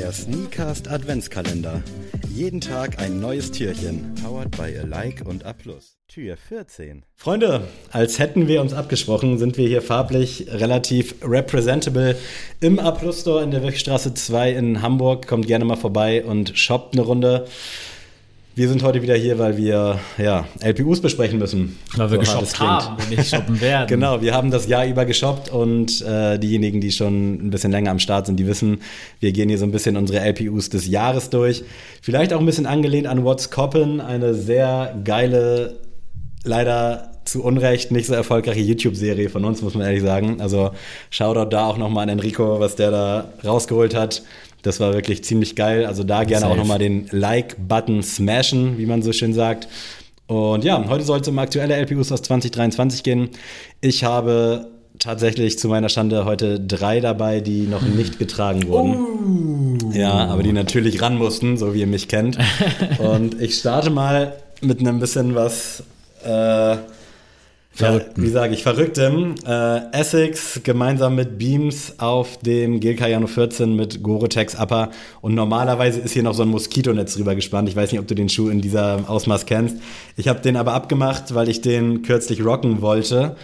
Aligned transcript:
Der 0.00 0.12
Sneakast 0.12 0.88
Adventskalender. 0.88 1.82
Jeden 2.34 2.62
Tag 2.62 2.98
ein 2.98 3.20
neues 3.20 3.50
Türchen. 3.50 4.14
Powered 4.24 4.50
by 4.52 4.78
Alike 4.78 5.24
und 5.24 5.44
A+. 5.44 5.52
Tür 6.08 6.38
14. 6.38 7.04
Freunde, 7.16 7.68
als 7.90 8.18
hätten 8.18 8.48
wir 8.48 8.62
uns 8.62 8.72
abgesprochen, 8.72 9.36
sind 9.36 9.58
wir 9.58 9.68
hier 9.68 9.82
farblich 9.82 10.46
relativ 10.48 11.16
representable 11.22 12.16
im 12.60 12.78
A 12.78 12.92
Plus 12.92 13.20
Store 13.20 13.44
in 13.44 13.50
der 13.50 13.62
Wirchstraße 13.62 14.14
2 14.14 14.52
in 14.52 14.80
Hamburg. 14.80 15.26
Kommt 15.26 15.46
gerne 15.46 15.66
mal 15.66 15.76
vorbei 15.76 16.24
und 16.24 16.58
shoppt 16.58 16.94
eine 16.94 17.02
Runde. 17.02 17.46
Wir 18.56 18.68
sind 18.68 18.82
heute 18.82 19.00
wieder 19.00 19.14
hier, 19.14 19.38
weil 19.38 19.56
wir 19.56 20.00
ja, 20.18 20.44
LPUs 20.60 21.00
besprechen 21.00 21.38
müssen. 21.38 21.78
Weil 21.96 22.10
wir 22.10 22.16
So 22.16 22.38
geshoppt 22.38 22.58
haben 22.58 22.96
und 22.96 23.10
nicht 23.10 23.28
shoppen 23.28 23.60
werden. 23.60 23.86
Genau, 23.86 24.22
wir 24.22 24.34
haben 24.34 24.50
das 24.50 24.66
Jahr 24.66 24.84
über 24.86 25.04
geshoppt 25.04 25.50
und 25.50 26.02
äh, 26.02 26.36
diejenigen, 26.36 26.80
die 26.80 26.90
schon 26.90 27.46
ein 27.46 27.50
bisschen 27.50 27.70
länger 27.70 27.92
am 27.92 28.00
Start 28.00 28.26
sind, 28.26 28.38
die 28.40 28.48
wissen, 28.48 28.80
wir 29.20 29.30
gehen 29.30 29.48
hier 29.48 29.58
so 29.58 29.64
ein 29.64 29.70
bisschen 29.70 29.96
unsere 29.96 30.18
LPUs 30.28 30.68
des 30.68 30.88
Jahres 30.88 31.30
durch. 31.30 31.62
Vielleicht 32.02 32.32
auch 32.32 32.40
ein 32.40 32.46
bisschen 32.46 32.66
angelehnt 32.66 33.06
an 33.06 33.22
What's 33.24 33.50
Coppin, 33.50 34.00
eine 34.00 34.34
sehr 34.34 34.98
geile, 35.04 35.76
leider 36.42 37.10
zu 37.24 37.44
Unrecht 37.44 37.92
nicht 37.92 38.06
so 38.06 38.14
erfolgreiche 38.14 38.60
YouTube-Serie 38.60 39.28
von 39.30 39.44
uns, 39.44 39.62
muss 39.62 39.74
man 39.74 39.86
ehrlich 39.86 40.02
sagen. 40.02 40.40
Also 40.40 40.72
Shoutout 41.10 41.50
da 41.50 41.66
auch 41.66 41.78
nochmal 41.78 42.02
an 42.04 42.08
Enrico, 42.08 42.58
was 42.58 42.74
der 42.74 42.90
da 42.90 43.28
rausgeholt 43.44 43.94
hat. 43.94 44.22
Das 44.62 44.80
war 44.80 44.92
wirklich 44.92 45.24
ziemlich 45.24 45.56
geil. 45.56 45.86
Also 45.86 46.04
da 46.04 46.24
gerne 46.24 46.42
Safe. 46.42 46.52
auch 46.52 46.56
nochmal 46.56 46.78
den 46.78 47.08
Like-Button 47.10 48.02
smashen, 48.02 48.78
wie 48.78 48.86
man 48.86 49.02
so 49.02 49.12
schön 49.12 49.32
sagt. 49.32 49.68
Und 50.26 50.64
ja, 50.64 50.84
heute 50.88 51.04
soll 51.04 51.20
es 51.20 51.28
um 51.28 51.38
aktuelle 51.38 51.74
LPUs 51.74 52.12
aus 52.12 52.22
2023 52.22 53.02
gehen. 53.02 53.30
Ich 53.80 54.04
habe 54.04 54.68
tatsächlich 55.00 55.58
zu 55.58 55.68
meiner 55.68 55.88
Schande 55.88 56.24
heute 56.24 56.60
drei 56.60 57.00
dabei, 57.00 57.40
die 57.40 57.62
noch 57.62 57.82
nicht 57.82 58.18
getragen 58.18 58.68
wurden. 58.68 59.92
Ja, 59.92 60.26
aber 60.26 60.42
die 60.42 60.52
natürlich 60.52 61.02
ran 61.02 61.16
mussten, 61.16 61.56
so 61.56 61.74
wie 61.74 61.80
ihr 61.80 61.86
mich 61.86 62.06
kennt. 62.06 62.38
Und 62.98 63.40
ich 63.40 63.56
starte 63.56 63.90
mal 63.90 64.34
mit 64.60 64.80
einem 64.80 65.00
bisschen 65.00 65.34
was, 65.34 65.82
äh, 66.22 66.76
ja, 67.78 67.86
Verrückten. 67.86 68.22
wie 68.22 68.28
sage 68.28 68.54
ich, 68.54 68.62
Verrücktem. 68.62 69.34
Äh, 69.46 69.92
Essex 69.92 70.60
gemeinsam 70.64 71.14
mit 71.14 71.38
Beams 71.38 71.94
auf 71.98 72.38
dem 72.38 72.80
Gil 72.80 72.96
Cayano 72.96 73.26
14 73.26 73.74
mit 73.74 74.02
Gore-Tex 74.02 74.56
Upper. 74.56 74.90
Und 75.20 75.34
normalerweise 75.34 76.00
ist 76.00 76.12
hier 76.12 76.22
noch 76.22 76.34
so 76.34 76.42
ein 76.42 76.48
Moskitonetz 76.48 77.14
drüber 77.14 77.34
gespannt. 77.34 77.68
Ich 77.68 77.76
weiß 77.76 77.92
nicht, 77.92 78.00
ob 78.00 78.08
du 78.08 78.14
den 78.14 78.28
Schuh 78.28 78.48
in 78.48 78.60
dieser 78.60 79.08
Ausmaß 79.08 79.46
kennst. 79.46 79.76
Ich 80.16 80.28
habe 80.28 80.40
den 80.40 80.56
aber 80.56 80.74
abgemacht, 80.74 81.34
weil 81.34 81.48
ich 81.48 81.60
den 81.60 82.02
kürzlich 82.02 82.44
rocken 82.44 82.82
wollte. 82.82 83.36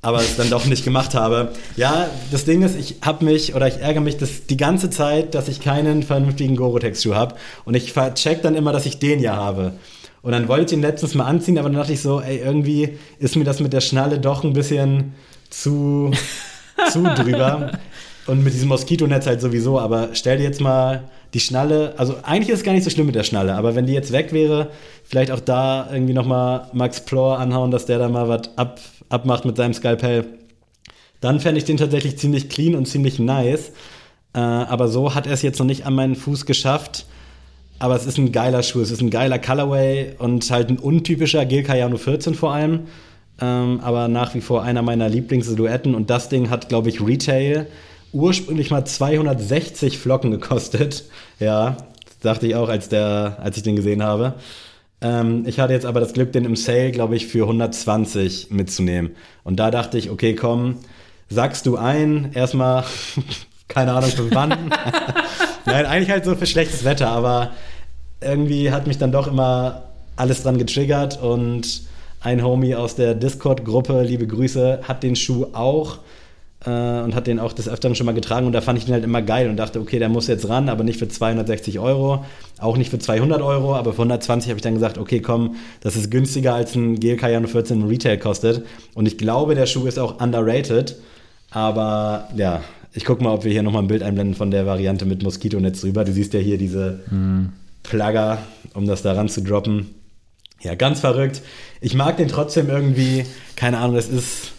Aber 0.00 0.18
es 0.18 0.36
dann 0.36 0.48
doch 0.48 0.64
nicht 0.64 0.84
gemacht 0.84 1.14
habe. 1.14 1.52
Ja, 1.76 2.08
das 2.30 2.44
Ding 2.44 2.62
ist, 2.62 2.78
ich 2.78 2.96
habe 3.02 3.24
mich 3.24 3.56
oder 3.56 3.66
ich 3.66 3.80
ärgere 3.80 4.00
mich 4.00 4.16
das 4.16 4.46
die 4.46 4.56
ganze 4.56 4.90
Zeit, 4.90 5.34
dass 5.34 5.48
ich 5.48 5.60
keinen 5.60 6.04
vernünftigen 6.04 6.54
Gore-Tex-Schuh 6.54 7.14
habe. 7.14 7.34
Und 7.64 7.74
ich 7.74 7.94
check 8.14 8.42
dann 8.42 8.54
immer, 8.54 8.72
dass 8.72 8.86
ich 8.86 9.00
den 9.00 9.18
ja 9.18 9.34
habe. 9.34 9.72
Und 10.22 10.32
dann 10.32 10.48
wollte 10.48 10.66
ich 10.66 10.72
ihn 10.72 10.82
letztens 10.82 11.14
mal 11.14 11.24
anziehen, 11.24 11.58
aber 11.58 11.68
dann 11.68 11.78
dachte 11.78 11.92
ich 11.92 12.02
so, 12.02 12.20
ey, 12.20 12.38
irgendwie 12.38 12.98
ist 13.18 13.36
mir 13.36 13.44
das 13.44 13.60
mit 13.60 13.72
der 13.72 13.80
Schnalle 13.80 14.18
doch 14.18 14.44
ein 14.44 14.52
bisschen 14.52 15.14
zu, 15.50 16.10
zu 16.90 17.02
drüber. 17.02 17.72
Und 18.26 18.44
mit 18.44 18.52
diesem 18.52 18.68
Moskitonetz 18.68 19.26
halt 19.26 19.40
sowieso, 19.40 19.78
aber 19.80 20.10
stell 20.12 20.36
dir 20.36 20.44
jetzt 20.44 20.60
mal 20.60 21.04
die 21.32 21.40
Schnalle, 21.40 21.94
also 21.96 22.16
eigentlich 22.22 22.50
ist 22.50 22.58
es 22.58 22.64
gar 22.64 22.72
nicht 22.72 22.84
so 22.84 22.90
schlimm 22.90 23.06
mit 23.06 23.14
der 23.14 23.24
Schnalle, 23.24 23.54
aber 23.54 23.74
wenn 23.74 23.86
die 23.86 23.94
jetzt 23.94 24.12
weg 24.12 24.32
wäre, 24.32 24.70
vielleicht 25.04 25.30
auch 25.30 25.40
da 25.40 25.88
irgendwie 25.90 26.12
nochmal 26.12 26.68
Max 26.74 27.00
Plor 27.00 27.38
anhauen, 27.38 27.70
dass 27.70 27.86
der 27.86 27.98
da 27.98 28.08
mal 28.08 28.28
was 28.28 28.56
ab, 28.56 28.80
abmacht 29.08 29.46
mit 29.46 29.56
seinem 29.56 29.72
Skalpell. 29.72 30.26
Dann 31.20 31.40
fände 31.40 31.58
ich 31.58 31.64
den 31.64 31.78
tatsächlich 31.78 32.18
ziemlich 32.18 32.48
clean 32.48 32.74
und 32.74 32.86
ziemlich 32.86 33.18
nice. 33.18 33.72
Äh, 34.34 34.40
aber 34.40 34.88
so 34.88 35.14
hat 35.14 35.26
er 35.26 35.32
es 35.32 35.42
jetzt 35.42 35.58
noch 35.58 35.66
nicht 35.66 35.86
an 35.86 35.94
meinen 35.94 36.14
Fuß 36.14 36.46
geschafft. 36.46 37.06
Aber 37.78 37.94
es 37.94 38.06
ist 38.06 38.18
ein 38.18 38.32
geiler 38.32 38.62
Schuh, 38.62 38.80
es 38.80 38.90
ist 38.90 39.00
ein 39.00 39.10
geiler 39.10 39.38
Colorway 39.38 40.14
und 40.18 40.50
halt 40.50 40.68
ein 40.68 40.78
untypischer 40.78 41.46
Gil 41.46 41.62
Cayano 41.62 41.96
14 41.96 42.34
vor 42.34 42.52
allem. 42.52 42.88
Ähm, 43.40 43.80
aber 43.82 44.08
nach 44.08 44.34
wie 44.34 44.40
vor 44.40 44.62
einer 44.64 44.82
meiner 44.82 45.08
Lieblingssilhouetten. 45.08 45.94
Und 45.94 46.10
das 46.10 46.28
Ding 46.28 46.50
hat, 46.50 46.68
glaube 46.68 46.88
ich, 46.88 47.00
Retail 47.00 47.66
ursprünglich 48.12 48.70
mal 48.70 48.84
260 48.84 49.98
Flocken 49.98 50.30
gekostet. 50.30 51.04
Ja, 51.40 51.76
dachte 52.20 52.48
ich 52.48 52.56
auch, 52.56 52.68
als, 52.68 52.88
der, 52.88 53.38
als 53.40 53.56
ich 53.56 53.62
den 53.62 53.76
gesehen 53.76 54.02
habe. 54.02 54.34
Ähm, 55.00 55.44
ich 55.46 55.60
hatte 55.60 55.72
jetzt 55.72 55.86
aber 55.86 56.00
das 56.00 56.12
Glück, 56.12 56.32
den 56.32 56.44
im 56.44 56.56
Sale, 56.56 56.90
glaube 56.90 57.14
ich, 57.14 57.28
für 57.28 57.42
120 57.42 58.50
mitzunehmen. 58.50 59.12
Und 59.44 59.60
da 59.60 59.70
dachte 59.70 59.98
ich, 59.98 60.10
okay, 60.10 60.34
komm, 60.34 60.78
sagst 61.28 61.64
du 61.66 61.76
ein, 61.76 62.32
erstmal, 62.34 62.82
keine 63.68 63.92
Ahnung 63.92 64.10
für 64.10 64.34
wann. 64.34 64.52
Nein, 65.68 65.84
eigentlich 65.84 66.10
halt 66.10 66.24
so 66.24 66.34
für 66.34 66.46
schlechtes 66.46 66.82
Wetter, 66.84 67.08
aber 67.08 67.50
irgendwie 68.22 68.72
hat 68.72 68.86
mich 68.86 68.96
dann 68.96 69.12
doch 69.12 69.26
immer 69.26 69.82
alles 70.16 70.42
dran 70.42 70.56
getriggert 70.56 71.20
und 71.22 71.82
ein 72.22 72.42
Homie 72.42 72.74
aus 72.74 72.94
der 72.94 73.14
Discord-Gruppe, 73.14 74.02
liebe 74.02 74.26
Grüße, 74.26 74.80
hat 74.82 75.02
den 75.02 75.14
Schuh 75.14 75.48
auch 75.52 75.98
äh, 76.64 76.70
und 76.70 77.14
hat 77.14 77.26
den 77.26 77.38
auch 77.38 77.52
des 77.52 77.68
Öfteren 77.68 77.94
schon 77.94 78.06
mal 78.06 78.14
getragen 78.14 78.46
und 78.46 78.52
da 78.52 78.62
fand 78.62 78.78
ich 78.78 78.86
den 78.86 78.94
halt 78.94 79.04
immer 79.04 79.20
geil 79.20 79.50
und 79.50 79.58
dachte, 79.58 79.78
okay, 79.78 79.98
der 79.98 80.08
muss 80.08 80.26
jetzt 80.26 80.48
ran, 80.48 80.70
aber 80.70 80.84
nicht 80.84 80.98
für 80.98 81.06
260 81.06 81.78
Euro, 81.78 82.24
auch 82.58 82.78
nicht 82.78 82.90
für 82.90 82.98
200 82.98 83.42
Euro, 83.42 83.76
aber 83.76 83.92
für 83.92 83.98
120 83.98 84.48
habe 84.48 84.56
ich 84.56 84.62
dann 84.62 84.74
gesagt, 84.74 84.96
okay, 84.96 85.20
komm, 85.20 85.56
das 85.82 85.96
ist 85.96 86.10
günstiger 86.10 86.54
als 86.54 86.74
ein 86.76 86.98
Cayano 86.98 87.46
14 87.46 87.82
im 87.82 87.88
Retail 87.88 88.16
kostet 88.16 88.64
und 88.94 89.06
ich 89.06 89.18
glaube, 89.18 89.54
der 89.54 89.66
Schuh 89.66 89.86
ist 89.86 89.98
auch 89.98 90.18
underrated, 90.18 90.96
aber 91.50 92.28
ja, 92.34 92.62
ich 92.92 93.04
gucke 93.04 93.22
mal, 93.22 93.32
ob 93.32 93.44
wir 93.44 93.52
hier 93.52 93.62
nochmal 93.62 93.82
ein 93.82 93.88
Bild 93.88 94.02
einblenden 94.02 94.34
von 94.34 94.50
der 94.50 94.66
Variante 94.66 95.04
mit 95.06 95.22
Moskitonetz 95.22 95.80
drüber. 95.82 96.04
Du 96.04 96.12
siehst 96.12 96.32
ja 96.34 96.40
hier 96.40 96.58
diese 96.58 97.00
Plugger, 97.82 98.38
um 98.74 98.86
das 98.86 99.02
da 99.02 99.12
ran 99.12 99.28
zu 99.28 99.42
droppen. 99.42 99.94
Ja, 100.60 100.74
ganz 100.74 101.00
verrückt. 101.00 101.40
Ich 101.80 101.94
mag 101.94 102.16
den 102.16 102.28
trotzdem 102.28 102.68
irgendwie, 102.68 103.24
keine 103.54 103.78
Ahnung, 103.78 103.94
das 103.96 104.08
ist, 104.08 104.52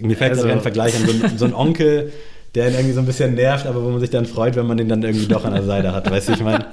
mir 0.00 0.16
fällt 0.16 0.32
Also- 0.32 0.48
ein 0.48 0.60
Vergleich 0.60 0.94
an 0.96 1.06
so, 1.06 1.12
ein- 1.26 1.38
so 1.38 1.44
ein 1.46 1.54
Onkel, 1.54 2.12
der 2.54 2.68
ihn 2.68 2.74
irgendwie 2.74 2.92
so 2.94 3.00
ein 3.00 3.06
bisschen 3.06 3.34
nervt, 3.34 3.66
aber 3.66 3.82
wo 3.82 3.88
man 3.88 4.00
sich 4.00 4.10
dann 4.10 4.26
freut, 4.26 4.56
wenn 4.56 4.66
man 4.66 4.76
den 4.76 4.88
dann 4.88 5.02
irgendwie 5.02 5.26
doch 5.26 5.44
an 5.44 5.54
der 5.54 5.62
Seite 5.64 5.92
hat. 5.92 6.10
Weißt 6.10 6.28
du, 6.28 6.32
ich 6.32 6.40
meine, 6.42 6.66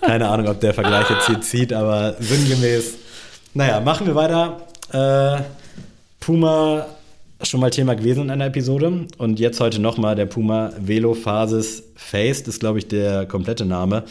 keine 0.00 0.28
Ahnung, 0.28 0.48
ob 0.48 0.60
der 0.60 0.74
Vergleich 0.74 1.08
jetzt 1.10 1.26
hier 1.26 1.40
zieht, 1.40 1.72
aber 1.72 2.16
sinngemäß. 2.18 2.94
Naja, 3.54 3.80
machen 3.80 4.06
wir 4.06 4.14
weiter. 4.14 4.60
Äh, 4.92 5.42
Puma 6.20 6.86
schon 7.48 7.60
mal 7.60 7.70
Thema 7.70 7.94
gewesen 7.94 8.24
in 8.24 8.30
einer 8.30 8.46
Episode 8.46 9.06
und 9.18 9.38
jetzt 9.40 9.60
heute 9.60 9.80
nochmal 9.80 10.14
der 10.16 10.26
Puma 10.26 10.72
Velo 10.80 11.14
Phasis 11.14 11.82
Faced, 11.94 12.48
ist 12.48 12.60
glaube 12.60 12.78
ich 12.78 12.88
der 12.88 13.26
komplette 13.26 13.64
Name. 13.64 14.04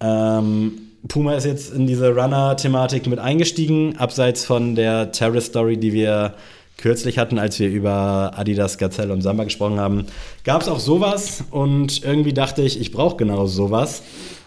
Ähm, 0.00 0.72
Puma 1.08 1.34
ist 1.34 1.46
jetzt 1.46 1.72
in 1.72 1.86
diese 1.86 2.14
Runner-Thematik 2.14 3.06
mit 3.06 3.18
eingestiegen, 3.18 3.96
abseits 3.96 4.44
von 4.44 4.74
der 4.74 5.12
Terrace-Story, 5.12 5.78
die 5.78 5.92
wir 5.92 6.34
kürzlich 6.76 7.18
hatten, 7.18 7.38
als 7.38 7.58
wir 7.58 7.68
über 7.68 8.32
Adidas, 8.36 8.78
Gazelle 8.78 9.12
und 9.12 9.22
Samba 9.22 9.44
gesprochen 9.44 9.78
haben. 9.78 10.06
Gab 10.44 10.62
es 10.62 10.68
auch 10.68 10.80
sowas 10.80 11.44
und 11.50 12.02
irgendwie 12.04 12.32
dachte 12.32 12.62
ich, 12.62 12.80
ich 12.80 12.92
brauche 12.92 13.16
genau 13.16 13.46
sowas. 13.46 14.02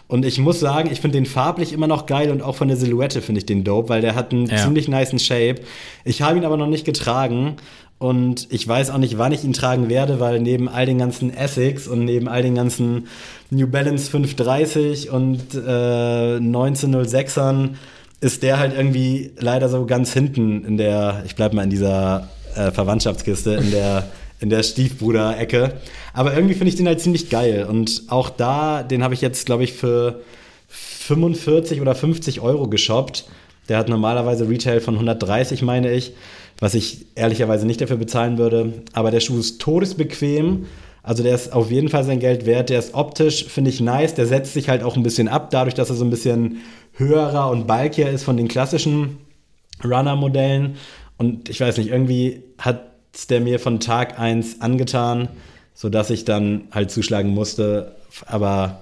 Und 0.06 0.26
ich 0.26 0.38
muss 0.38 0.60
sagen, 0.60 0.90
ich 0.92 1.00
finde 1.00 1.16
den 1.16 1.26
farblich 1.26 1.72
immer 1.72 1.86
noch 1.86 2.06
geil 2.06 2.30
und 2.30 2.42
auch 2.42 2.54
von 2.56 2.68
der 2.68 2.76
Silhouette 2.76 3.22
finde 3.22 3.38
ich 3.38 3.46
den 3.46 3.64
dope, 3.64 3.88
weil 3.88 4.00
der 4.02 4.14
hat 4.14 4.32
einen 4.32 4.46
Ja. 4.46 4.58
ziemlich 4.58 4.86
niceen 4.86 5.18
Shape. 5.18 5.62
Ich 6.04 6.22
habe 6.22 6.36
ihn 6.36 6.44
aber 6.44 6.56
noch 6.56 6.66
nicht 6.66 6.84
getragen 6.84 7.56
und 7.98 8.48
ich 8.50 8.66
weiß 8.66 8.90
auch 8.90 8.98
nicht, 8.98 9.18
wann 9.18 9.32
ich 9.32 9.44
ihn 9.44 9.52
tragen 9.52 9.88
werde, 9.88 10.20
weil 10.20 10.40
neben 10.40 10.68
all 10.68 10.86
den 10.86 10.98
ganzen 10.98 11.32
Essex 11.32 11.86
und 11.88 12.04
neben 12.04 12.28
all 12.28 12.42
den 12.42 12.54
ganzen 12.54 13.08
New 13.50 13.66
Balance 13.66 14.10
530 14.10 15.10
und 15.10 15.54
äh, 15.54 16.38
1906ern 16.38 17.70
ist 18.20 18.42
der 18.42 18.58
halt 18.58 18.74
irgendwie 18.76 19.32
leider 19.38 19.68
so 19.68 19.86
ganz 19.86 20.12
hinten 20.12 20.64
in 20.64 20.76
der, 20.76 21.22
ich 21.26 21.36
bleib 21.36 21.52
mal 21.52 21.62
in 21.62 21.70
dieser 21.70 22.28
äh, 22.56 22.70
Verwandtschaftskiste, 22.70 23.54
in 23.54 23.70
der, 23.70 24.08
in 24.40 24.48
der 24.48 24.62
Stiefbruder-Ecke. 24.62 25.74
Aber 26.12 26.34
irgendwie 26.34 26.54
finde 26.54 26.70
ich 26.70 26.76
den 26.76 26.86
halt 26.86 27.00
ziemlich 27.00 27.28
geil. 27.28 27.66
Und 27.68 28.04
auch 28.08 28.30
da, 28.30 28.82
den 28.82 29.02
habe 29.02 29.14
ich 29.14 29.20
jetzt, 29.20 29.46
glaube 29.46 29.64
ich, 29.64 29.74
für 29.74 30.20
45 30.68 31.80
oder 31.80 31.94
50 31.94 32.40
Euro 32.40 32.68
geshoppt. 32.68 33.26
Der 33.68 33.78
hat 33.78 33.88
normalerweise 33.88 34.48
Retail 34.48 34.80
von 34.80 34.94
130, 34.94 35.62
meine 35.62 35.92
ich, 35.92 36.12
was 36.58 36.74
ich 36.74 37.06
ehrlicherweise 37.14 37.66
nicht 37.66 37.80
dafür 37.80 37.96
bezahlen 37.96 38.38
würde. 38.38 38.82
Aber 38.92 39.10
der 39.10 39.20
Schuh 39.20 39.38
ist 39.38 39.60
todesbequem. 39.60 40.66
Also 41.02 41.22
der 41.22 41.34
ist 41.34 41.52
auf 41.52 41.70
jeden 41.70 41.88
Fall 41.88 42.04
sein 42.04 42.20
Geld 42.20 42.46
wert. 42.46 42.70
Der 42.70 42.78
ist 42.78 42.94
optisch, 42.94 43.44
finde 43.44 43.70
ich, 43.70 43.80
nice. 43.80 44.14
Der 44.14 44.26
setzt 44.26 44.54
sich 44.54 44.68
halt 44.68 44.82
auch 44.82 44.96
ein 44.96 45.02
bisschen 45.02 45.28
ab, 45.28 45.50
dadurch, 45.50 45.74
dass 45.74 45.90
er 45.90 45.96
so 45.96 46.04
ein 46.04 46.10
bisschen 46.10 46.58
höherer 46.92 47.50
und 47.50 47.66
bulkier 47.66 48.10
ist 48.10 48.24
von 48.24 48.36
den 48.36 48.48
klassischen 48.48 49.18
Runner-Modellen. 49.84 50.76
Und 51.18 51.48
ich 51.48 51.60
weiß 51.60 51.76
nicht, 51.78 51.90
irgendwie 51.90 52.42
hat 52.58 52.82
der 53.28 53.40
mir 53.40 53.60
von 53.60 53.80
Tag 53.80 54.18
1 54.18 54.60
angetan, 54.60 55.28
sodass 55.74 56.10
ich 56.10 56.24
dann 56.24 56.62
halt 56.70 56.90
zuschlagen 56.90 57.30
musste. 57.30 57.96
Aber 58.26 58.80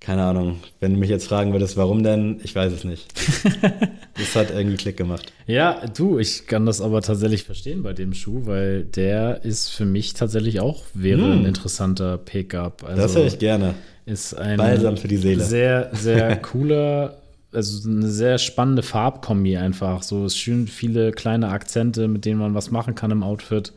keine 0.00 0.22
Ahnung, 0.22 0.60
wenn 0.80 0.94
du 0.94 0.98
mich 0.98 1.10
jetzt 1.10 1.26
fragen 1.26 1.52
würdest, 1.52 1.76
warum 1.76 2.02
denn, 2.02 2.40
ich 2.42 2.54
weiß 2.54 2.72
es 2.72 2.84
nicht. 2.84 3.06
das 4.16 4.36
hat 4.36 4.50
irgendwie 4.50 4.76
Klick 4.76 4.96
gemacht. 4.96 5.32
Ja, 5.46 5.84
du, 5.86 6.18
ich 6.18 6.46
kann 6.46 6.66
das 6.66 6.80
aber 6.80 7.02
tatsächlich 7.02 7.42
verstehen 7.44 7.82
bei 7.82 7.92
dem 7.92 8.14
Schuh, 8.14 8.42
weil 8.46 8.84
der 8.84 9.44
ist 9.44 9.68
für 9.70 9.84
mich 9.84 10.14
tatsächlich 10.14 10.60
auch, 10.60 10.84
wäre 10.94 11.22
Hm. 11.22 11.32
ein 11.40 11.44
interessanter 11.46 12.16
Pickup. 12.18 12.84
Also, 12.84 13.02
Das 13.02 13.16
höre 13.16 13.26
ich 13.26 13.38
gerne. 13.38 13.74
Ist 14.06 14.34
ein 14.34 14.56
Balsam 14.56 14.96
für 14.96 15.08
die 15.08 15.16
Seele. 15.18 15.42
sehr, 15.44 15.90
sehr 15.92 16.36
cooler, 16.42 17.18
also 17.52 17.88
eine 17.88 18.08
sehr 18.08 18.38
spannende 18.38 18.82
Farbkombi 18.82 19.56
einfach. 19.58 20.02
So 20.02 20.24
ist 20.26 20.38
schön 20.38 20.66
viele 20.68 21.10
kleine 21.12 21.48
Akzente, 21.48 22.08
mit 22.08 22.24
denen 22.24 22.38
man 22.38 22.54
was 22.54 22.70
machen 22.70 22.94
kann 22.94 23.10
im 23.10 23.22
Outfit. 23.22 23.72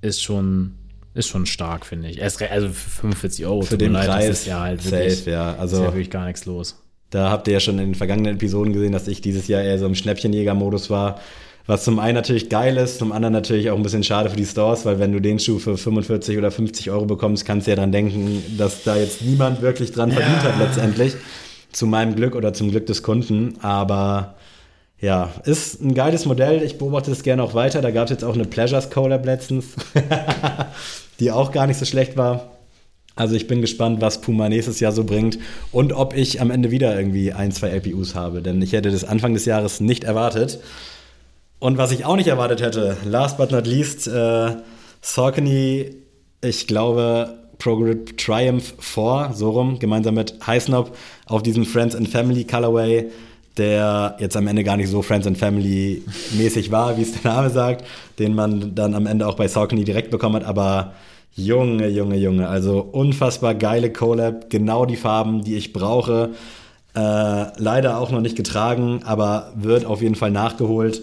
Ist 0.00 0.22
schon, 0.22 0.72
ist 1.16 1.28
schon 1.28 1.46
stark, 1.46 1.86
finde 1.86 2.08
ich. 2.08 2.18
Erst, 2.18 2.42
also 2.42 2.68
für 2.68 2.90
45 2.90 3.46
Euro 3.46 3.62
Für 3.62 3.78
den 3.78 3.92
leid, 3.92 4.08
das 4.08 4.14
Preis 4.14 4.28
ist 4.28 4.46
ja 4.46 4.60
halt 4.60 4.82
safe, 4.82 4.96
wirklich, 4.96 5.26
ja. 5.26 5.52
ist 5.52 5.58
Also 5.58 5.76
ja 5.78 5.84
wirklich 5.84 6.10
gar 6.10 6.26
nichts 6.26 6.44
los. 6.46 6.82
Da 7.10 7.30
habt 7.30 7.48
ihr 7.48 7.54
ja 7.54 7.60
schon 7.60 7.78
in 7.78 7.86
den 7.86 7.94
vergangenen 7.94 8.36
Episoden 8.36 8.72
gesehen, 8.72 8.92
dass 8.92 9.08
ich 9.08 9.20
dieses 9.20 9.48
Jahr 9.48 9.62
eher 9.62 9.78
so 9.78 9.86
im 9.86 9.94
Schnäppchenjäger-Modus 9.94 10.90
war. 10.90 11.20
Was 11.66 11.82
zum 11.82 11.98
einen 11.98 12.14
natürlich 12.14 12.48
geil 12.48 12.76
ist, 12.76 12.98
zum 12.98 13.10
anderen 13.10 13.32
natürlich 13.32 13.70
auch 13.70 13.76
ein 13.76 13.82
bisschen 13.82 14.04
schade 14.04 14.30
für 14.30 14.36
die 14.36 14.44
Stores, 14.44 14.84
weil 14.84 15.00
wenn 15.00 15.12
du 15.12 15.20
den 15.20 15.40
Schuh 15.40 15.58
für 15.58 15.76
45 15.76 16.38
oder 16.38 16.52
50 16.52 16.90
Euro 16.90 17.06
bekommst, 17.06 17.44
kannst 17.44 17.66
du 17.66 17.72
ja 17.72 17.76
dran 17.76 17.90
denken, 17.90 18.42
dass 18.56 18.84
da 18.84 18.96
jetzt 18.96 19.22
niemand 19.22 19.62
wirklich 19.62 19.90
dran 19.92 20.12
verdient 20.12 20.42
hat 20.44 20.58
letztendlich. 20.58 21.14
Zu 21.72 21.86
meinem 21.86 22.14
Glück 22.14 22.36
oder 22.36 22.52
zum 22.54 22.70
Glück 22.70 22.86
des 22.86 23.02
Kunden. 23.02 23.54
Aber 23.62 24.36
ja, 25.00 25.30
ist 25.44 25.82
ein 25.82 25.94
geiles 25.94 26.24
Modell. 26.24 26.62
Ich 26.62 26.78
beobachte 26.78 27.10
es 27.10 27.22
gerne 27.22 27.42
auch 27.42 27.54
weiter. 27.54 27.82
Da 27.82 27.90
gab 27.90 28.04
es 28.04 28.10
jetzt 28.10 28.24
auch 28.24 28.34
eine 28.34 28.44
Pleasures 28.44 28.88
Collab 28.90 29.26
letztens, 29.26 29.74
die 31.20 31.30
auch 31.30 31.52
gar 31.52 31.66
nicht 31.66 31.78
so 31.78 31.84
schlecht 31.84 32.16
war. 32.16 32.50
Also 33.14 33.34
ich 33.34 33.46
bin 33.46 33.62
gespannt, 33.62 34.02
was 34.02 34.20
Puma 34.20 34.48
nächstes 34.48 34.78
Jahr 34.78 34.92
so 34.92 35.04
bringt 35.04 35.38
und 35.72 35.94
ob 35.94 36.14
ich 36.14 36.40
am 36.42 36.50
Ende 36.50 36.70
wieder 36.70 36.96
irgendwie 36.96 37.32
ein, 37.32 37.50
zwei 37.50 37.68
LPUs 37.70 38.14
habe. 38.14 38.42
Denn 38.42 38.60
ich 38.60 38.72
hätte 38.72 38.90
das 38.90 39.04
Anfang 39.04 39.32
des 39.32 39.46
Jahres 39.46 39.80
nicht 39.80 40.04
erwartet. 40.04 40.60
Und 41.58 41.78
was 41.78 41.92
ich 41.92 42.04
auch 42.04 42.16
nicht 42.16 42.28
erwartet 42.28 42.60
hätte, 42.60 42.98
last 43.04 43.38
but 43.38 43.50
not 43.50 43.66
least, 43.66 44.06
äh, 44.06 44.56
Saucony, 45.00 45.96
ich 46.42 46.66
glaube, 46.66 47.38
ProGrid 47.58 48.18
Triumph 48.18 48.74
4, 48.78 49.30
so 49.34 49.50
rum, 49.50 49.78
gemeinsam 49.78 50.16
mit 50.16 50.34
Highsnob 50.46 50.94
auf 51.24 51.42
diesem 51.42 51.64
Friends 51.64 51.94
and 51.94 52.08
Family 52.08 52.44
Colorway, 52.44 53.10
der 53.56 54.16
jetzt 54.18 54.36
am 54.36 54.46
Ende 54.46 54.64
gar 54.64 54.76
nicht 54.76 54.90
so 54.90 55.02
Friends 55.02 55.26
and 55.26 55.38
Family 55.38 56.02
mäßig 56.36 56.70
war, 56.70 56.96
wie 56.96 57.02
es 57.02 57.20
der 57.20 57.32
Name 57.32 57.50
sagt, 57.50 57.84
den 58.18 58.34
man 58.34 58.74
dann 58.74 58.94
am 58.94 59.06
Ende 59.06 59.26
auch 59.26 59.34
bei 59.34 59.48
Saucony 59.48 59.84
direkt 59.84 60.10
bekommen 60.10 60.36
hat, 60.36 60.44
aber 60.44 60.92
Junge, 61.34 61.88
Junge, 61.88 62.16
Junge, 62.16 62.48
also 62.48 62.80
unfassbar 62.80 63.54
geile 63.54 63.92
Collab, 63.92 64.48
genau 64.48 64.86
die 64.86 64.96
Farben, 64.96 65.44
die 65.44 65.56
ich 65.56 65.74
brauche. 65.74 66.30
Äh, 66.94 67.46
leider 67.58 67.98
auch 67.98 68.10
noch 68.10 68.22
nicht 68.22 68.36
getragen, 68.36 69.02
aber 69.04 69.52
wird 69.54 69.84
auf 69.84 70.00
jeden 70.00 70.14
Fall 70.14 70.30
nachgeholt. 70.30 71.02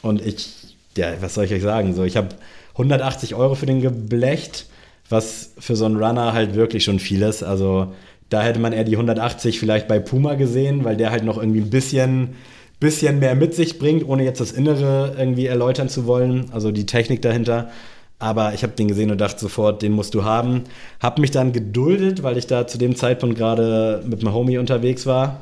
Und 0.00 0.24
ich, 0.24 0.76
ja, 0.96 1.08
was 1.20 1.34
soll 1.34 1.44
ich 1.44 1.52
euch 1.52 1.62
sagen? 1.62 1.92
So, 1.94 2.04
ich 2.04 2.16
habe 2.16 2.28
180 2.74 3.34
Euro 3.34 3.56
für 3.56 3.66
den 3.66 3.80
geblecht, 3.80 4.66
was 5.08 5.50
für 5.58 5.74
so 5.74 5.86
einen 5.86 5.96
Runner 5.96 6.32
halt 6.34 6.54
wirklich 6.54 6.84
schon 6.84 7.00
viel 7.00 7.22
ist. 7.22 7.42
Also 7.42 7.92
da 8.28 8.42
hätte 8.42 8.60
man 8.60 8.72
eher 8.72 8.84
die 8.84 8.96
180 8.96 9.58
vielleicht 9.58 9.88
bei 9.88 9.98
Puma 9.98 10.34
gesehen, 10.34 10.84
weil 10.84 10.96
der 10.96 11.10
halt 11.10 11.24
noch 11.24 11.38
irgendwie 11.38 11.60
ein 11.60 11.70
bisschen, 11.70 12.34
bisschen 12.80 13.18
mehr 13.18 13.34
mit 13.34 13.54
sich 13.54 13.78
bringt, 13.78 14.06
ohne 14.06 14.24
jetzt 14.24 14.40
das 14.40 14.52
Innere 14.52 15.14
irgendwie 15.18 15.46
erläutern 15.46 15.88
zu 15.88 16.06
wollen, 16.06 16.46
also 16.52 16.70
die 16.70 16.86
Technik 16.86 17.22
dahinter. 17.22 17.70
Aber 18.18 18.52
ich 18.52 18.64
habe 18.64 18.72
den 18.72 18.88
gesehen 18.88 19.10
und 19.10 19.20
dachte 19.20 19.40
sofort, 19.40 19.80
den 19.80 19.92
musst 19.92 20.14
du 20.14 20.24
haben. 20.24 20.64
Hab 21.00 21.18
mich 21.18 21.30
dann 21.30 21.52
geduldet, 21.52 22.22
weil 22.22 22.36
ich 22.36 22.48
da 22.48 22.66
zu 22.66 22.76
dem 22.76 22.96
Zeitpunkt 22.96 23.38
gerade 23.38 24.02
mit 24.04 24.22
meinem 24.22 24.34
Homie 24.34 24.58
unterwegs 24.58 25.06
war. 25.06 25.40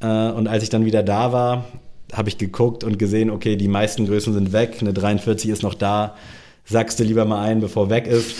Äh, 0.00 0.30
und 0.30 0.46
als 0.46 0.62
ich 0.62 0.68
dann 0.68 0.84
wieder 0.84 1.02
da 1.02 1.32
war, 1.32 1.64
habe 2.12 2.28
ich 2.28 2.38
geguckt 2.38 2.84
und 2.84 2.98
gesehen, 2.98 3.30
okay, 3.30 3.56
die 3.56 3.68
meisten 3.68 4.06
Größen 4.06 4.34
sind 4.34 4.52
weg, 4.52 4.76
eine 4.80 4.92
43 4.92 5.48
ist 5.50 5.62
noch 5.62 5.74
da. 5.74 6.14
Sagst 6.64 7.00
du 7.00 7.04
lieber 7.04 7.24
mal 7.24 7.42
ein, 7.42 7.60
bevor 7.60 7.90
weg 7.90 8.06
ist. 8.06 8.34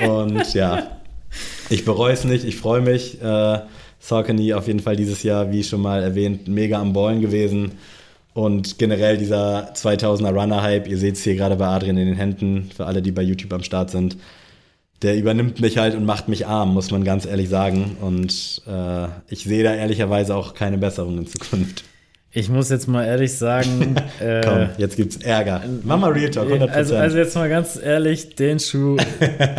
Und 0.00 0.54
ja, 0.54 0.99
ich 1.70 1.84
bereue 1.84 2.12
es 2.12 2.24
nicht, 2.24 2.44
ich 2.44 2.56
freue 2.56 2.80
mich. 2.80 3.22
Äh, 3.22 3.60
Saucony 4.00 4.54
auf 4.54 4.66
jeden 4.66 4.80
Fall 4.80 4.96
dieses 4.96 5.22
Jahr, 5.22 5.52
wie 5.52 5.62
schon 5.62 5.82
mal 5.82 6.02
erwähnt, 6.02 6.48
mega 6.48 6.80
am 6.80 6.92
Ballen 6.92 7.20
gewesen. 7.20 7.72
Und 8.32 8.78
generell 8.78 9.18
dieser 9.18 9.72
2000er 9.74 10.32
Runner-Hype, 10.32 10.88
ihr 10.88 10.98
seht 10.98 11.16
es 11.16 11.24
hier 11.24 11.34
gerade 11.34 11.56
bei 11.56 11.66
Adrian 11.66 11.96
in 11.96 12.06
den 12.06 12.16
Händen, 12.16 12.70
für 12.74 12.86
alle, 12.86 13.02
die 13.02 13.12
bei 13.12 13.22
YouTube 13.22 13.52
am 13.52 13.62
Start 13.62 13.90
sind, 13.90 14.16
der 15.02 15.16
übernimmt 15.16 15.60
mich 15.60 15.78
halt 15.78 15.94
und 15.94 16.04
macht 16.04 16.28
mich 16.28 16.46
arm, 16.46 16.74
muss 16.74 16.90
man 16.90 17.04
ganz 17.04 17.26
ehrlich 17.26 17.48
sagen. 17.48 17.96
Und 18.00 18.62
äh, 18.66 19.06
ich 19.28 19.44
sehe 19.44 19.64
da 19.64 19.74
ehrlicherweise 19.74 20.36
auch 20.36 20.54
keine 20.54 20.78
Besserung 20.78 21.18
in 21.18 21.26
Zukunft. 21.26 21.84
Ich 22.32 22.48
muss 22.48 22.70
jetzt 22.70 22.86
mal 22.86 23.04
ehrlich 23.04 23.36
sagen, 23.36 23.96
äh, 24.20 24.40
Komm, 24.44 24.68
jetzt 24.78 24.96
gibt's 24.96 25.16
Ärger. 25.16 25.62
Mach 25.82 25.98
mal 25.98 26.12
Real 26.12 26.30
Talk, 26.30 26.48
100%. 26.48 26.68
Also, 26.68 26.96
also 26.96 27.18
jetzt 27.18 27.34
mal 27.34 27.48
ganz 27.48 27.76
ehrlich, 27.82 28.36
den 28.36 28.60
Schuh 28.60 28.98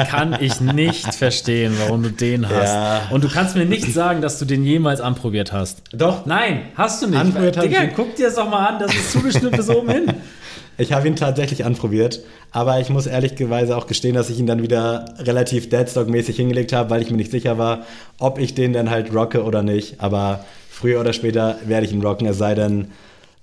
kann 0.09 0.37
ich 0.39 0.61
nicht 0.61 1.13
verstehen, 1.15 1.73
warum 1.81 2.03
du 2.03 2.11
den 2.11 2.47
hast. 2.47 2.73
Ja. 2.73 3.01
Und 3.09 3.25
du 3.25 3.29
kannst 3.29 3.57
mir 3.57 3.65
nicht 3.65 3.93
sagen, 3.93 4.21
dass 4.21 4.39
du 4.39 4.45
den 4.45 4.63
jemals 4.63 5.01
anprobiert 5.01 5.51
hast. 5.51 5.83
Doch, 5.91 6.25
Nein, 6.25 6.61
hast 6.75 7.03
du 7.03 7.07
nicht. 7.07 7.19
Anprobiert 7.19 7.57
hab 7.57 7.63
Digga, 7.65 7.83
ich 7.83 7.93
guck 7.93 8.15
dir 8.15 8.27
das 8.27 8.35
doch 8.35 8.49
mal 8.49 8.65
an, 8.65 8.79
das 8.79 8.93
ist 8.95 9.11
zugeschnitten 9.11 9.51
bis 9.51 9.69
oben 9.69 9.89
hin. 9.89 10.13
Ich 10.77 10.93
habe 10.93 11.07
ihn 11.07 11.15
tatsächlich 11.15 11.63
anprobiert, 11.63 12.21
aber 12.49 12.79
ich 12.79 12.89
muss 12.89 13.05
ehrlicherweise 13.05 13.77
auch 13.77 13.85
gestehen, 13.85 14.15
dass 14.15 14.31
ich 14.31 14.39
ihn 14.39 14.47
dann 14.47 14.63
wieder 14.63 15.05
relativ 15.19 15.69
Deadstock-mäßig 15.69 16.35
hingelegt 16.37 16.73
habe, 16.73 16.89
weil 16.89 17.03
ich 17.03 17.11
mir 17.11 17.17
nicht 17.17 17.29
sicher 17.29 17.59
war, 17.59 17.85
ob 18.17 18.39
ich 18.39 18.55
den 18.55 18.73
dann 18.73 18.89
halt 18.89 19.13
rocke 19.13 19.43
oder 19.43 19.61
nicht. 19.61 19.95
Aber 19.99 20.43
früher 20.81 20.99
oder 20.99 21.13
später 21.13 21.59
werde 21.65 21.85
ich 21.85 21.93
ihn 21.93 22.01
rocken, 22.01 22.27
es 22.27 22.37
sei 22.37 22.55
denn, 22.55 22.87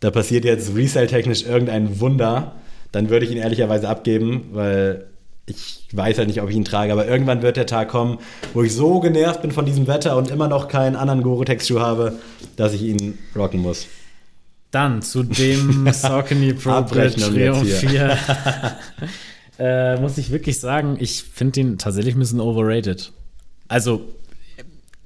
da 0.01 0.11
passiert 0.11 0.45
jetzt 0.45 0.75
resale-technisch 0.75 1.45
irgendein 1.45 2.01
Wunder, 2.01 2.57
dann 2.93 3.11
würde 3.11 3.25
ich 3.25 3.33
ihn 3.33 3.39
ehrlicherweise 3.39 3.89
abgeben, 3.89 4.51
weil 4.53 5.07
ich 5.47 5.87
weiß 5.93 6.19
halt 6.19 6.29
nicht, 6.29 6.43
ob 6.43 6.51
ich 6.51 6.57
ihn 6.57 6.65
trage, 6.65 6.93
aber 6.93 7.07
irgendwann 7.07 7.43
wird 7.43 7.57
der 7.57 7.67
Tag 7.67 7.89
kommen, 7.89 8.19
wo 8.53 8.63
ich 8.63 8.75
so 8.75 9.01
genervt 9.01 9.41
bin 9.43 9.51
von 9.51 9.65
diesem 9.65 9.87
Wetter 9.87 10.17
und 10.17 10.31
immer 10.31 10.49
noch 10.49 10.69
keinen 10.69 10.97
anderen 10.97 11.23
Gore-Tex-Schuh 11.23 11.81
habe, 11.81 12.19
dass 12.57 12.75
ich 12.75 12.83
ihn 12.83 13.19
rocken 13.35 13.61
muss. 13.61 13.87
Dann 14.71 15.01
zu 15.01 15.23
dem 15.23 15.89
Saucony 15.93 16.53
Pro 16.53 16.83
Triumph 16.83 17.63
hier. 17.63 18.19
4. 18.19 18.19
äh, 19.59 20.01
muss 20.01 20.19
ich 20.19 20.31
wirklich 20.31 20.61
sagen, 20.61 20.99
ich 21.01 21.23
finde 21.23 21.61
ihn 21.61 21.79
tatsächlich 21.79 22.15
ein 22.15 22.19
bisschen 22.19 22.41
overrated. 22.41 23.13
Also, 23.69 24.03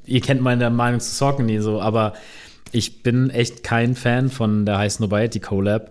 ihr 0.07 0.21
kennt 0.21 0.41
meine 0.41 0.71
Meinung 0.71 1.01
zu 1.01 1.11
Saucony 1.15 1.61
so, 1.61 1.81
aber 1.81 2.13
ich 2.73 3.03
bin 3.03 3.31
echt 3.31 3.63
kein 3.63 3.95
Fan 3.95 4.29
von 4.31 4.65
der 4.67 4.79
High 4.79 4.93
Snobiety 4.93 5.41
Collab. 5.41 5.91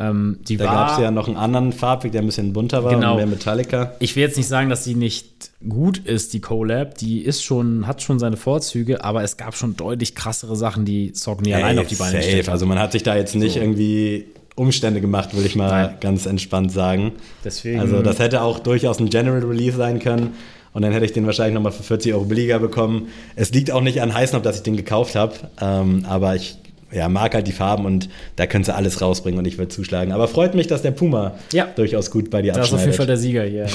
Ähm, 0.00 0.38
die 0.46 0.56
Da 0.56 0.66
gab 0.66 0.92
es 0.92 0.98
ja 1.02 1.10
noch 1.10 1.26
einen 1.26 1.36
anderen 1.36 1.72
Farbweg, 1.72 2.12
der 2.12 2.20
ein 2.22 2.26
bisschen 2.26 2.52
bunter 2.52 2.84
war 2.84 2.92
Genau. 2.94 3.12
und 3.12 3.16
mehr 3.16 3.26
Metallica. 3.26 3.94
ich 3.98 4.14
will 4.14 4.22
jetzt 4.22 4.36
nicht 4.36 4.46
sagen, 4.46 4.68
dass 4.70 4.84
sie 4.84 4.94
nicht 4.94 5.50
gut 5.68 5.98
ist, 5.98 6.34
die 6.34 6.40
Collab. 6.40 6.96
Die 6.98 7.18
ist 7.24 7.42
schon, 7.42 7.86
hat 7.88 8.00
schon 8.00 8.20
seine 8.20 8.36
Vorzüge, 8.36 9.02
aber 9.02 9.24
es 9.24 9.36
gab 9.36 9.56
schon 9.56 9.76
deutlich 9.76 10.14
krassere 10.14 10.54
Sachen, 10.54 10.84
die 10.84 11.10
Saucony 11.14 11.52
allein 11.52 11.80
auf 11.80 11.88
die 11.88 11.96
Beine 11.96 12.12
safe. 12.12 12.22
gestellt 12.22 12.46
hat. 12.46 12.52
Also 12.52 12.66
man 12.66 12.78
hat 12.78 12.92
sich 12.92 13.02
da 13.02 13.16
jetzt 13.16 13.34
nicht 13.34 13.54
So. 13.54 13.60
irgendwie 13.60 14.26
Umstände 14.54 15.00
gemacht, 15.00 15.34
würde 15.34 15.46
ich 15.48 15.56
mal 15.56 15.86
Nein. 15.86 15.96
ganz 16.00 16.26
entspannt 16.26 16.70
sagen. 16.70 17.12
Deswegen- 17.44 17.80
Also 17.80 18.00
das 18.02 18.20
hätte 18.20 18.42
auch 18.42 18.60
durchaus 18.60 19.00
ein 19.00 19.08
General 19.08 19.42
Release 19.44 19.76
sein 19.76 19.98
können. 19.98 20.34
Und 20.72 20.82
dann 20.82 20.92
hätte 20.92 21.04
ich 21.04 21.12
den 21.12 21.26
wahrscheinlich 21.26 21.54
nochmal 21.54 21.72
für 21.72 21.82
40 21.82 22.14
Euro 22.14 22.24
billiger 22.24 22.58
bekommen. 22.58 23.08
Es 23.36 23.50
liegt 23.52 23.70
auch 23.70 23.80
nicht 23.80 24.00
an 24.02 24.14
Heißnop, 24.14 24.42
dass 24.42 24.56
ich 24.56 24.62
den 24.62 24.76
gekauft 24.76 25.14
habe. 25.14 25.34
Ähm, 25.60 26.04
aber 26.08 26.36
ich 26.36 26.58
ja, 26.90 27.08
mag 27.08 27.34
halt 27.34 27.46
die 27.46 27.52
Farben 27.52 27.84
und 27.84 28.08
da 28.36 28.46
könntest 28.46 28.70
du 28.70 28.74
alles 28.74 29.02
rausbringen 29.02 29.38
und 29.38 29.44
ich 29.46 29.58
würde 29.58 29.68
zuschlagen. 29.68 30.10
Aber 30.12 30.26
freut 30.26 30.54
mich, 30.54 30.68
dass 30.68 30.80
der 30.82 30.90
Puma 30.92 31.34
Ja. 31.52 31.66
durchaus 31.76 32.10
gut 32.10 32.30
bei 32.30 32.40
dir 32.40 32.52
Da 32.52 32.62
ist 32.62 32.72
auf 32.72 32.80
jeden 32.80 32.94
Fall 32.94 33.10
abschneidet. 33.10 33.10
der 33.10 33.16
Sieger 33.18 33.44
hier. 33.44 33.66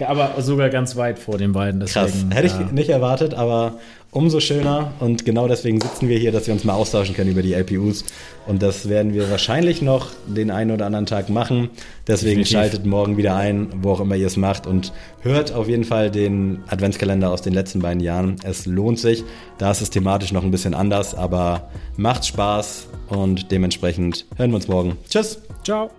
aber 0.08 0.40
sogar 0.40 0.70
ganz 0.70 0.96
weit 0.96 1.18
vor 1.18 1.36
den 1.36 1.52
beiden. 1.52 1.80
Krass, 1.84 2.12
Deswegen, 2.12 2.30
hätte 2.32 2.46
ich 2.46 2.52
ja. 2.54 2.68
nicht 2.72 2.88
erwartet, 2.88 3.34
aber 3.34 3.74
umso 4.14 4.40
schöner 4.40 4.92
und 5.00 5.24
genau 5.24 5.48
deswegen 5.48 5.80
sitzen 5.80 6.08
wir 6.08 6.16
hier, 6.18 6.32
dass 6.32 6.46
wir 6.46 6.54
uns 6.54 6.64
mal 6.64 6.72
austauschen 6.72 7.14
können 7.14 7.30
über 7.30 7.42
die 7.42 7.52
LPUs 7.52 8.04
und 8.46 8.62
das 8.62 8.88
werden 8.88 9.12
wir 9.12 9.30
wahrscheinlich 9.30 9.82
noch 9.82 10.08
den 10.26 10.50
einen 10.50 10.70
oder 10.70 10.86
anderen 10.86 11.06
Tag 11.06 11.28
machen. 11.28 11.70
Deswegen 12.06 12.38
Definitiv. 12.38 12.52
schaltet 12.52 12.86
morgen 12.86 13.16
wieder 13.16 13.36
ein, 13.36 13.68
wo 13.82 13.90
auch 13.90 14.00
immer 14.00 14.14
ihr 14.14 14.28
es 14.28 14.36
macht 14.36 14.66
und 14.66 14.92
hört 15.20 15.52
auf 15.52 15.68
jeden 15.68 15.84
Fall 15.84 16.10
den 16.10 16.62
Adventskalender 16.68 17.30
aus 17.30 17.42
den 17.42 17.52
letzten 17.52 17.80
beiden 17.80 18.00
Jahren. 18.00 18.36
Es 18.44 18.66
lohnt 18.66 18.98
sich, 18.98 19.24
da 19.58 19.72
ist 19.72 19.82
es 19.82 19.90
thematisch 19.90 20.32
noch 20.32 20.44
ein 20.44 20.50
bisschen 20.50 20.74
anders, 20.74 21.14
aber 21.14 21.68
macht 21.96 22.24
Spaß 22.24 22.86
und 23.08 23.50
dementsprechend 23.50 24.26
hören 24.36 24.50
wir 24.50 24.56
uns 24.56 24.68
morgen. 24.68 24.96
Tschüss! 25.10 25.40
Ciao. 25.64 25.90